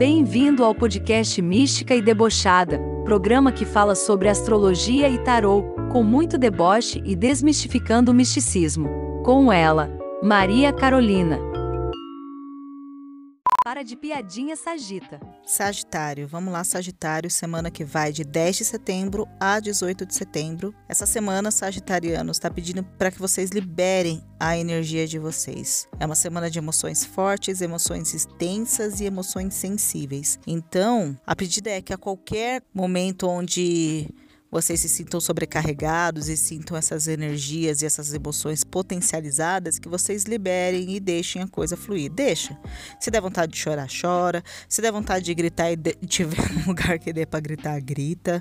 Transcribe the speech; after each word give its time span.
Bem-vindo 0.00 0.64
ao 0.64 0.74
podcast 0.74 1.42
Mística 1.42 1.94
e 1.94 2.00
Debochada, 2.00 2.80
programa 3.04 3.52
que 3.52 3.66
fala 3.66 3.94
sobre 3.94 4.30
astrologia 4.30 5.10
e 5.10 5.18
tarô, 5.18 5.62
com 5.92 6.02
muito 6.02 6.38
deboche 6.38 7.02
e 7.04 7.14
desmistificando 7.14 8.10
o 8.10 8.14
misticismo. 8.14 8.88
Com 9.22 9.52
ela, 9.52 9.90
Maria 10.22 10.72
Carolina. 10.72 11.49
Para 13.80 13.86
de 13.86 13.96
piadinha, 13.96 14.56
Sagita. 14.56 15.18
Sagitário, 15.42 16.28
vamos 16.28 16.52
lá, 16.52 16.62
Sagitário, 16.62 17.30
semana 17.30 17.70
que 17.70 17.82
vai 17.82 18.12
de 18.12 18.24
10 18.24 18.58
de 18.58 18.64
setembro 18.66 19.26
a 19.40 19.58
18 19.58 20.04
de 20.04 20.14
setembro. 20.14 20.74
Essa 20.86 21.06
semana, 21.06 21.50
Sagitariano 21.50 22.30
está 22.30 22.50
pedindo 22.50 22.84
para 22.84 23.10
que 23.10 23.18
vocês 23.18 23.48
liberem 23.48 24.22
a 24.38 24.54
energia 24.54 25.06
de 25.06 25.18
vocês. 25.18 25.88
É 25.98 26.04
uma 26.04 26.14
semana 26.14 26.50
de 26.50 26.58
emoções 26.58 27.06
fortes, 27.06 27.62
emoções 27.62 28.12
extensas 28.12 29.00
e 29.00 29.06
emoções 29.06 29.54
sensíveis. 29.54 30.38
Então, 30.46 31.18
a 31.26 31.34
pedida 31.34 31.70
é 31.70 31.80
que 31.80 31.94
a 31.94 31.98
qualquer 31.98 32.62
momento 32.74 33.26
onde 33.26 34.10
vocês 34.50 34.80
se 34.80 34.88
sintam 34.88 35.20
sobrecarregados 35.20 36.28
e 36.28 36.36
sintam 36.36 36.76
essas 36.76 37.06
energias 37.06 37.82
e 37.82 37.86
essas 37.86 38.12
emoções 38.12 38.64
potencializadas, 38.64 39.78
que 39.78 39.88
vocês 39.88 40.24
liberem 40.24 40.94
e 40.94 41.00
deixem 41.00 41.40
a 41.40 41.46
coisa 41.46 41.76
fluir. 41.76 42.10
Deixa. 42.10 42.58
Se 42.98 43.10
der 43.10 43.20
vontade 43.20 43.52
de 43.52 43.58
chorar, 43.58 43.88
chora. 43.88 44.42
Se 44.68 44.82
der 44.82 44.90
vontade 44.90 45.24
de 45.24 45.34
gritar 45.34 45.70
e 45.70 45.76
tiver 46.06 46.50
um 46.52 46.66
lugar 46.66 46.98
que 46.98 47.12
dê 47.12 47.24
para 47.24 47.40
gritar, 47.40 47.80
grita 47.80 48.40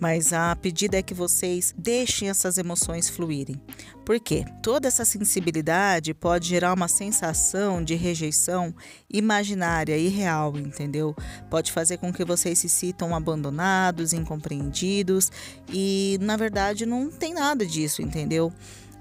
mas 0.00 0.32
a 0.32 0.54
pedida 0.54 0.98
é 0.98 1.02
que 1.02 1.14
vocês 1.14 1.74
deixem 1.76 2.28
essas 2.28 2.58
emoções 2.58 3.08
fluírem. 3.08 3.60
Por 4.04 4.20
quê? 4.20 4.44
Toda 4.62 4.86
essa 4.86 5.04
sensibilidade 5.04 6.14
pode 6.14 6.48
gerar 6.48 6.72
uma 6.72 6.86
sensação 6.86 7.82
de 7.82 7.94
rejeição 7.94 8.74
imaginária 9.10 9.96
e 9.96 10.08
real, 10.08 10.56
entendeu? 10.56 11.14
Pode 11.50 11.72
fazer 11.72 11.96
com 11.96 12.12
que 12.12 12.24
vocês 12.24 12.58
se 12.58 12.68
sintam 12.68 13.14
abandonados, 13.14 14.12
incompreendidos 14.12 15.30
e, 15.68 16.18
na 16.20 16.36
verdade, 16.36 16.86
não 16.86 17.10
tem 17.10 17.34
nada 17.34 17.66
disso, 17.66 18.00
entendeu? 18.00 18.52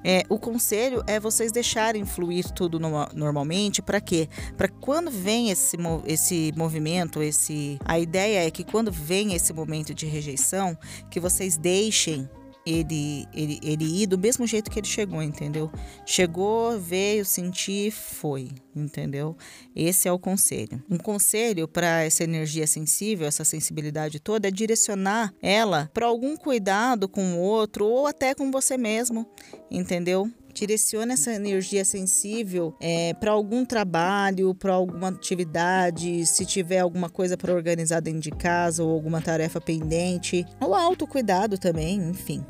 É, 0.08 0.24
o 0.30 0.38
conselho 0.38 1.04
é 1.08 1.20
vocês 1.20 1.52
deixarem 1.52 2.06
fluir 2.06 2.52
tudo 2.52 2.80
no, 2.80 2.92
normalmente. 3.12 3.82
Para 3.82 4.00
quê? 4.00 4.30
Para 4.56 4.68
quando 4.68 5.10
vem 5.10 5.50
esse, 5.50 5.76
esse 6.06 6.54
movimento, 6.56 7.24
esse 7.24 7.80
a 7.84 7.98
ideia 7.98 8.46
é 8.46 8.52
que 8.52 8.64
quando 8.64 8.92
vem 8.92 9.34
esse 9.34 9.52
momento 9.52 9.96
de 9.96 10.06
rejeição, 10.06 10.78
que 11.10 11.20
vocês 11.20 11.58
deixem 11.58 12.30
ele, 12.66 13.28
ele, 13.34 13.60
ele 13.62 14.02
ir 14.02 14.08
do 14.08 14.18
mesmo 14.18 14.48
jeito 14.48 14.72
que 14.72 14.80
ele 14.80 14.88
chegou, 14.88 15.22
entendeu? 15.22 15.72
Chegou, 16.06 16.80
veio, 16.80 17.24
sentir, 17.24 17.92
foi, 17.92 18.50
entendeu? 18.76 19.38
Esse 19.76 20.08
é 20.08 20.12
o 20.12 20.18
conselho. 20.18 20.84
Um 20.90 20.98
conselho 20.98 21.68
para 21.68 22.04
essa 22.04 22.24
energia 22.24 22.66
sensível, 22.66 23.28
essa 23.28 23.46
sensibilidade 23.46 24.20
toda, 24.20 24.48
é 24.48 24.52
direcionar 24.52 25.34
ela 25.42 25.90
para 25.94 26.08
algum 26.08 26.36
cuidado 26.36 27.08
com 27.08 27.36
o 27.36 27.40
outro 27.40 27.86
ou 27.86 28.08
até 28.08 28.34
com 28.34 28.52
você 28.52 28.78
mesmo, 28.78 29.28
entendeu? 29.70 30.32
Direcione 30.56 31.14
essa 31.14 31.34
energia 31.34 31.84
sensível 31.86 32.76
é, 32.80 33.14
para 33.14 33.32
algum 33.32 33.66
trabalho, 33.66 34.56
para 34.56 34.74
alguma 34.74 35.10
atividade, 35.10 36.26
se 36.26 36.46
tiver 36.46 36.80
alguma 36.80 37.10
coisa 37.10 37.38
para 37.38 37.54
organizar 37.54 38.00
dentro 38.00 38.22
de 38.22 38.32
casa 38.32 38.84
ou 38.84 38.92
alguma 38.92 39.22
tarefa 39.22 39.60
pendente, 39.60 40.46
ou 40.60 40.74
autocuidado 40.74 41.58
também, 41.58 41.98
enfim 41.98 42.44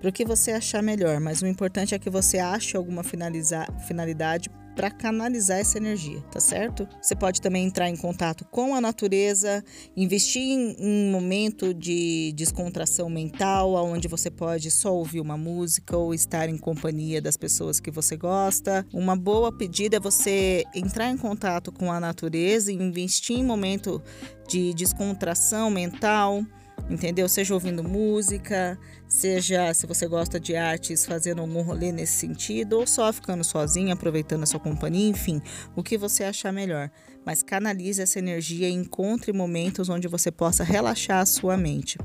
para 0.00 0.10
o 0.10 0.12
que 0.12 0.24
você 0.24 0.52
achar 0.52 0.82
melhor, 0.82 1.18
mas 1.20 1.42
o 1.42 1.46
importante 1.46 1.94
é 1.94 1.98
que 1.98 2.10
você 2.10 2.38
ache 2.38 2.76
alguma 2.76 3.02
finalidade 3.02 4.50
para 4.76 4.90
canalizar 4.90 5.58
essa 5.58 5.78
energia, 5.78 6.20
tá 6.30 6.38
certo? 6.38 6.86
Você 7.00 7.16
pode 7.16 7.40
também 7.40 7.64
entrar 7.64 7.88
em 7.88 7.96
contato 7.96 8.44
com 8.44 8.74
a 8.74 8.80
natureza, 8.80 9.64
investir 9.96 10.42
em 10.42 10.76
um 10.78 11.10
momento 11.10 11.72
de 11.72 12.32
descontração 12.36 13.08
mental, 13.08 13.74
onde 13.74 14.06
você 14.06 14.30
pode 14.30 14.70
só 14.70 14.94
ouvir 14.94 15.20
uma 15.20 15.38
música 15.38 15.96
ou 15.96 16.12
estar 16.12 16.50
em 16.50 16.58
companhia 16.58 17.22
das 17.22 17.38
pessoas 17.38 17.80
que 17.80 17.90
você 17.90 18.18
gosta. 18.18 18.86
Uma 18.92 19.16
boa 19.16 19.50
pedida 19.50 19.96
é 19.96 20.00
você 20.00 20.64
entrar 20.74 21.08
em 21.08 21.16
contato 21.16 21.72
com 21.72 21.90
a 21.90 21.98
natureza 21.98 22.70
e 22.70 22.74
investir 22.74 23.38
em 23.38 23.44
momento 23.44 24.02
de 24.46 24.74
descontração 24.74 25.70
mental 25.70 26.44
entendeu? 26.90 27.28
Seja 27.28 27.54
ouvindo 27.54 27.82
música, 27.82 28.78
seja 29.08 29.72
se 29.74 29.86
você 29.86 30.06
gosta 30.06 30.38
de 30.38 30.56
artes, 30.56 31.04
fazendo 31.06 31.40
algum 31.40 31.62
rolê 31.62 31.92
nesse 31.92 32.14
sentido, 32.14 32.78
ou 32.78 32.86
só 32.86 33.12
ficando 33.12 33.44
sozinho, 33.44 33.92
aproveitando 33.92 34.42
a 34.42 34.46
sua 34.46 34.60
companhia, 34.60 35.08
enfim, 35.08 35.40
o 35.74 35.82
que 35.82 35.98
você 35.98 36.24
achar 36.24 36.52
melhor 36.52 36.90
mas 37.26 37.42
canalize 37.42 38.00
essa 38.00 38.20
energia 38.20 38.68
e 38.68 38.72
encontre 38.72 39.32
momentos 39.32 39.88
onde 39.88 40.06
você 40.06 40.30
possa 40.30 40.62
relaxar 40.62 41.18
a 41.18 41.26
sua 41.26 41.56
mente. 41.56 41.98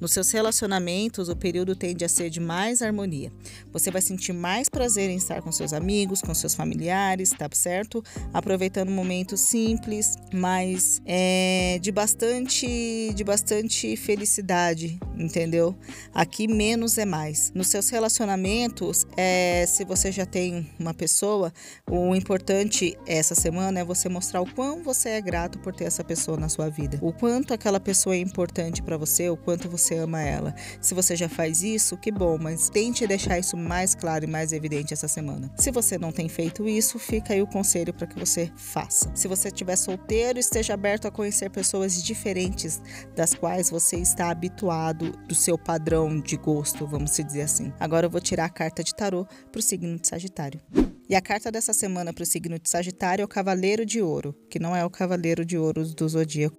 Nos 0.00 0.12
seus 0.12 0.30
relacionamentos, 0.30 1.28
o 1.28 1.36
período 1.36 1.74
tende 1.74 2.04
a 2.04 2.08
ser 2.08 2.30
de 2.30 2.40
mais 2.40 2.82
harmonia. 2.82 3.32
Você 3.72 3.90
vai 3.90 4.02
sentir 4.02 4.32
mais 4.32 4.68
prazer 4.68 5.10
em 5.10 5.16
estar 5.16 5.40
com 5.42 5.50
seus 5.50 5.72
amigos, 5.72 6.20
com 6.20 6.34
seus 6.34 6.54
familiares, 6.54 7.30
tá 7.30 7.48
certo? 7.52 8.02
Aproveitando 8.32 8.90
momentos 8.90 9.40
simples, 9.40 10.16
mas 10.32 11.00
é, 11.06 11.78
de 11.80 11.90
bastante, 11.92 13.12
de 13.14 13.24
bastante 13.24 13.96
felicidade, 13.96 14.98
entendeu? 15.16 15.76
Aqui 16.12 16.46
menos 16.46 16.98
é 16.98 17.04
mais. 17.04 17.52
Nos 17.54 17.68
seus 17.68 17.88
relacionamentos, 17.88 19.06
é, 19.16 19.64
se 19.66 19.84
você 19.84 20.10
já 20.12 20.26
tem 20.26 20.68
uma 20.78 20.92
pessoa, 20.92 21.52
o 21.90 22.14
importante 22.14 22.96
essa 23.06 23.34
semana 23.34 23.80
é 23.80 23.84
você 23.84 24.08
mostrar 24.08 24.40
o 24.40 24.54
quão 24.54 24.82
você 24.82 25.10
é 25.10 25.20
grato 25.20 25.58
por 25.58 25.74
ter 25.74 25.84
essa 25.84 26.04
pessoa 26.04 26.36
na 26.36 26.48
sua 26.48 26.68
vida, 26.68 26.98
o 27.00 27.12
quanto 27.12 27.54
aquela 27.54 27.80
pessoa 27.80 28.14
é 28.14 28.18
importante 28.18 28.82
para 28.82 28.96
você, 28.96 29.28
o 29.28 29.36
quanto 29.36 29.63
você 29.68 29.96
ama 29.96 30.20
ela. 30.20 30.54
Se 30.80 30.94
você 30.94 31.16
já 31.16 31.28
faz 31.28 31.62
isso, 31.62 31.96
que 31.96 32.10
bom, 32.10 32.38
mas 32.38 32.68
tente 32.68 33.06
deixar 33.06 33.38
isso 33.38 33.56
mais 33.56 33.94
claro 33.94 34.24
e 34.24 34.28
mais 34.28 34.52
evidente 34.52 34.92
essa 34.92 35.08
semana. 35.08 35.50
Se 35.56 35.70
você 35.70 35.98
não 35.98 36.12
tem 36.12 36.28
feito 36.28 36.68
isso, 36.68 36.98
fica 36.98 37.34
aí 37.34 37.42
o 37.42 37.46
conselho 37.46 37.92
para 37.92 38.06
que 38.06 38.18
você 38.18 38.50
faça. 38.56 39.10
Se 39.14 39.28
você 39.28 39.48
estiver 39.48 39.76
solteiro, 39.76 40.38
esteja 40.38 40.74
aberto 40.74 41.06
a 41.06 41.10
conhecer 41.10 41.50
pessoas 41.50 42.02
diferentes 42.02 42.80
das 43.14 43.34
quais 43.34 43.70
você 43.70 43.96
está 43.96 44.30
habituado 44.30 45.12
do 45.28 45.34
seu 45.34 45.58
padrão 45.58 46.20
de 46.20 46.36
gosto, 46.36 46.86
vamos 46.86 47.10
dizer 47.16 47.42
assim. 47.42 47.72
Agora 47.78 48.06
eu 48.06 48.10
vou 48.10 48.20
tirar 48.20 48.46
a 48.46 48.50
carta 48.50 48.82
de 48.82 48.94
tarô 48.94 49.26
para 49.50 49.58
o 49.58 49.62
signo 49.62 49.98
de 49.98 50.08
Sagitário. 50.08 50.60
E 51.08 51.14
a 51.14 51.20
carta 51.20 51.52
dessa 51.52 51.72
semana 51.72 52.12
para 52.12 52.22
o 52.22 52.26
signo 52.26 52.58
de 52.58 52.68
Sagitário 52.68 53.22
é 53.22 53.24
o 53.24 53.28
Cavaleiro 53.28 53.84
de 53.84 54.00
Ouro, 54.00 54.34
que 54.48 54.58
não 54.58 54.74
é 54.74 54.84
o 54.84 54.90
Cavaleiro 54.90 55.44
de 55.44 55.58
Ouro 55.58 55.84
do 55.86 56.08
Zodíaco. 56.08 56.56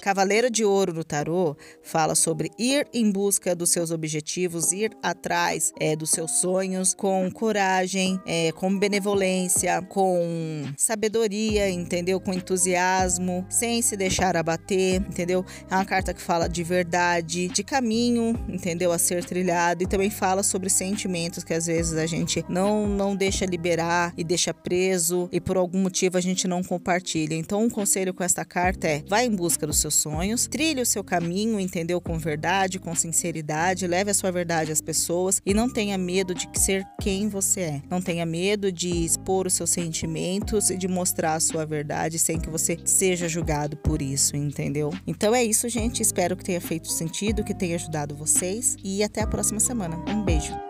Cavaleiro 0.00 0.50
de 0.50 0.64
Ouro 0.64 0.94
no 0.94 1.04
tarô 1.04 1.54
fala 1.82 2.14
sobre 2.14 2.50
ir 2.58 2.88
em 2.92 3.10
busca 3.10 3.54
dos 3.54 3.70
seus 3.70 3.90
objetivos, 3.90 4.72
ir 4.72 4.96
atrás 5.02 5.72
é, 5.78 5.94
dos 5.94 6.10
seus 6.10 6.40
sonhos 6.40 6.94
com 6.94 7.30
coragem, 7.30 8.18
é, 8.26 8.50
com 8.52 8.76
benevolência, 8.78 9.82
com 9.82 10.64
sabedoria, 10.76 11.68
entendeu? 11.68 12.18
Com 12.18 12.32
entusiasmo, 12.32 13.46
sem 13.50 13.82
se 13.82 13.96
deixar 13.96 14.36
abater, 14.36 14.96
entendeu? 14.96 15.44
É 15.70 15.74
uma 15.74 15.84
carta 15.84 16.14
que 16.14 16.22
fala 16.22 16.48
de 16.48 16.62
verdade, 16.62 17.48
de 17.48 17.62
caminho, 17.62 18.38
entendeu? 18.48 18.92
A 18.92 18.98
ser 18.98 19.24
trilhado 19.24 19.82
e 19.82 19.86
também 19.86 20.10
fala 20.10 20.42
sobre 20.42 20.70
sentimentos 20.70 21.44
que 21.44 21.52
às 21.52 21.66
vezes 21.66 21.98
a 21.98 22.06
gente 22.06 22.44
não, 22.48 22.86
não 22.86 23.14
deixa 23.14 23.44
liberar 23.44 24.14
e 24.16 24.24
deixa 24.24 24.54
preso 24.54 25.28
e 25.30 25.40
por 25.40 25.56
algum 25.56 25.78
motivo 25.78 26.16
a 26.16 26.20
gente 26.20 26.48
não 26.48 26.62
compartilha. 26.62 27.34
Então, 27.34 27.62
um 27.62 27.70
conselho 27.70 28.14
com 28.14 28.24
esta 28.24 28.44
carta 28.44 28.88
é: 28.88 29.02
vá 29.06 29.22
em 29.22 29.30
busca 29.30 29.66
dos 29.66 29.78
seus 29.78 29.89
seus 29.90 29.94
sonhos, 29.94 30.46
trilhe 30.46 30.80
o 30.80 30.86
seu 30.86 31.02
caminho, 31.02 31.58
entendeu? 31.58 32.00
Com 32.00 32.18
verdade, 32.18 32.78
com 32.78 32.94
sinceridade, 32.94 33.86
leve 33.86 34.10
a 34.10 34.14
sua 34.14 34.30
verdade 34.30 34.72
às 34.72 34.80
pessoas 34.80 35.42
e 35.44 35.52
não 35.52 35.68
tenha 35.68 35.98
medo 35.98 36.34
de 36.34 36.48
ser 36.54 36.86
quem 37.00 37.28
você 37.28 37.60
é. 37.60 37.82
Não 37.90 38.00
tenha 38.00 38.24
medo 38.24 38.70
de 38.70 39.04
expor 39.04 39.46
os 39.46 39.54
seus 39.54 39.70
sentimentos 39.70 40.70
e 40.70 40.76
de 40.76 40.86
mostrar 40.86 41.34
a 41.34 41.40
sua 41.40 41.66
verdade 41.66 42.18
sem 42.18 42.38
que 42.38 42.48
você 42.48 42.78
seja 42.84 43.28
julgado 43.28 43.76
por 43.76 44.00
isso, 44.00 44.36
entendeu? 44.36 44.92
Então 45.06 45.34
é 45.34 45.44
isso, 45.44 45.68
gente. 45.68 46.02
Espero 46.02 46.36
que 46.36 46.44
tenha 46.44 46.60
feito 46.60 46.90
sentido, 46.90 47.44
que 47.44 47.54
tenha 47.54 47.74
ajudado 47.74 48.14
vocês 48.14 48.76
e 48.82 49.02
até 49.02 49.22
a 49.22 49.26
próxima 49.26 49.60
semana. 49.60 49.96
Um 50.08 50.22
beijo. 50.22 50.69